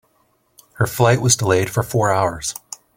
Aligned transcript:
Her 0.77 0.87
flight 0.87 1.21
was 1.21 1.35
delayed 1.35 1.69
for 1.69 1.83
four 1.83 2.11
hours. 2.11 2.55